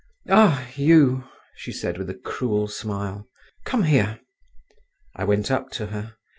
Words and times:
"Ah, 0.29 0.67
you!" 0.75 1.25
she 1.53 1.71
said 1.71 1.99
with 1.99 2.09
a 2.09 2.15
cruel 2.17 2.67
smile. 2.67 3.27
"Come 3.65 3.83
here." 3.83 4.19
I 5.15 5.25
went 5.25 5.51
up 5.51 5.69
to 5.73 5.85
her. 5.93 6.15